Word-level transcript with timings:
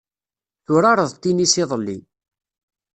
Turareḍ 0.65 1.09
tinis 1.21 1.55
iḍelli. 1.61 1.97